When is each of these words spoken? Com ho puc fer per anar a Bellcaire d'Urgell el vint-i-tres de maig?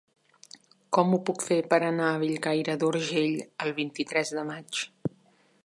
Com 0.95 1.11
ho 1.15 1.19
puc 1.29 1.43
fer 1.49 1.57
per 1.73 1.79
anar 1.89 2.07
a 2.13 2.17
Bellcaire 2.23 2.77
d'Urgell 2.85 3.37
el 3.67 3.75
vint-i-tres 3.81 4.33
de 4.39 4.47
maig? 4.49 4.81